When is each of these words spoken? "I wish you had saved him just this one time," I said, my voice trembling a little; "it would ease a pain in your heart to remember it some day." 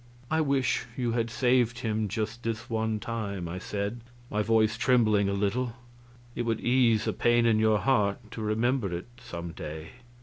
"I 0.31 0.41
wish 0.41 0.85
you 0.97 1.11
had 1.11 1.29
saved 1.29 1.81
him 1.81 2.07
just 2.07 2.41
this 2.41 2.71
one 2.71 2.99
time," 2.99 3.47
I 3.47 3.59
said, 3.59 4.01
my 4.31 4.41
voice 4.41 4.75
trembling 4.75 5.29
a 5.29 5.33
little; 5.33 5.73
"it 6.35 6.41
would 6.41 6.59
ease 6.59 7.05
a 7.05 7.13
pain 7.13 7.45
in 7.45 7.59
your 7.59 7.77
heart 7.77 8.31
to 8.31 8.41
remember 8.41 8.91
it 8.97 9.05
some 9.19 9.51
day." 9.51 9.89